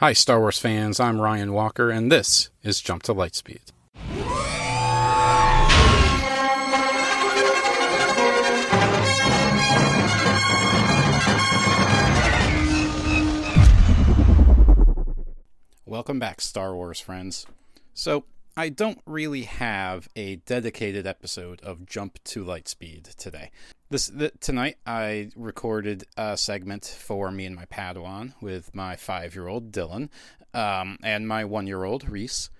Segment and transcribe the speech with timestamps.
[0.00, 0.98] Hi, Star Wars fans.
[0.98, 3.70] I'm Ryan Walker, and this is Jump to Lightspeed.
[15.84, 17.46] Welcome back, Star Wars friends.
[17.92, 18.24] So,
[18.60, 23.52] I don't really have a dedicated episode of Jump to Lightspeed today.
[23.88, 29.72] This th- tonight I recorded a segment for me and my Padawan with my five-year-old
[29.72, 30.10] Dylan
[30.52, 32.50] um, and my one-year-old Reese.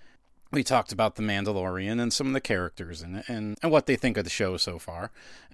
[0.50, 3.84] We talked about the Mandalorian and some of the characters in it, and, and what
[3.84, 5.10] they think of the show so far.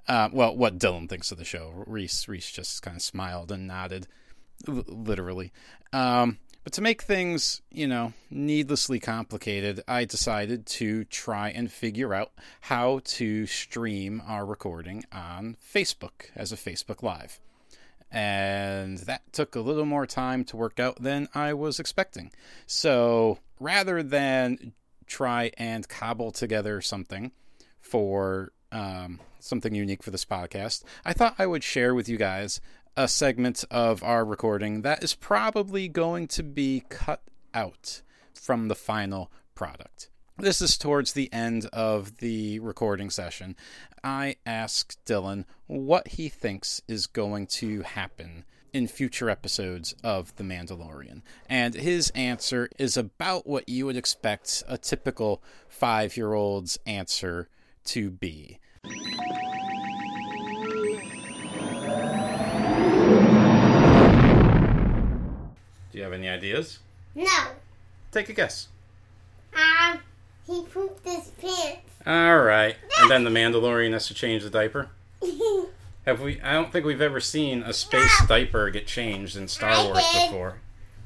[0.06, 1.82] Uh, well, what Dylan thinks of the show.
[1.88, 4.06] Reese Reese just kind of smiled and nodded,
[4.68, 5.52] literally.
[5.92, 12.12] Um, but to make things, you know, needlessly complicated, I decided to try and figure
[12.12, 17.38] out how to stream our recording on Facebook as a Facebook Live.
[18.10, 22.32] And that took a little more time to work out than I was expecting.
[22.66, 24.72] So rather than
[25.06, 27.30] try and cobble together something
[27.80, 32.60] for um, something unique for this podcast, I thought I would share with you guys
[32.96, 37.22] a segment of our recording that is probably going to be cut
[37.52, 38.00] out
[38.32, 40.08] from the final product.
[40.38, 43.56] This is towards the end of the recording session.
[44.02, 50.44] I ask Dylan what he thinks is going to happen in future episodes of The
[50.44, 51.22] Mandalorian.
[51.48, 57.48] And his answer is about what you would expect a typical five year old's answer
[57.86, 58.58] to be.
[65.96, 66.80] Do you have any ideas?
[67.14, 67.26] No.
[68.12, 68.68] Take a guess.
[69.54, 70.00] Um,
[70.46, 71.88] he pooped his pants.
[72.06, 72.76] All right.
[73.00, 74.90] And then the Mandalorian has to change the diaper.
[76.04, 76.38] Have we?
[76.42, 80.04] I don't think we've ever seen a space diaper get changed in Star I Wars
[80.12, 80.28] did.
[80.28, 80.56] before.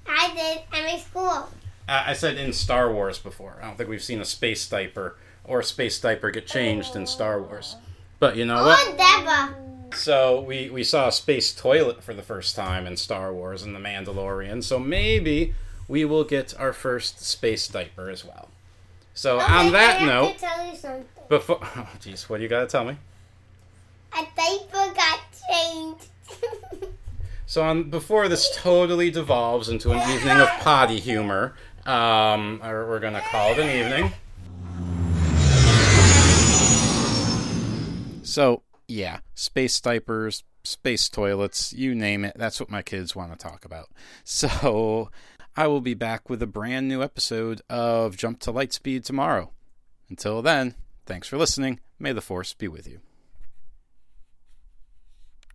[0.09, 1.49] I did at my school.
[1.89, 3.61] I I said in Star Wars before.
[3.63, 7.07] I don't think we've seen a space diaper or a space diaper get changed in
[7.07, 7.77] Star Wars.
[8.19, 8.77] But you know what?
[8.83, 9.70] Oh, Deborah.
[9.95, 13.75] So we we saw a space toilet for the first time in Star Wars and
[13.75, 14.63] the Mandalorian.
[14.63, 15.55] So maybe
[15.89, 18.49] we will get our first space diaper as well.
[19.15, 21.05] So Okay, on that note, to tell you something.
[21.29, 22.97] before oh jeez, what do you got to tell me?
[24.13, 25.21] A diaper got
[25.51, 26.07] changed.
[27.47, 33.01] So on before this totally devolves into an evening of potty humor, um, or we're
[33.01, 34.13] gonna call it an evening.
[38.23, 42.35] So yeah, space diapers, space toilets, you name it.
[42.37, 43.89] That's what my kids want to talk about.
[44.25, 45.11] So
[45.57, 49.51] I will be back with a brand new episode of Jump to Lightspeed tomorrow.
[50.09, 50.75] Until then,
[51.07, 51.81] thanks for listening.
[51.99, 53.01] May the force be with you.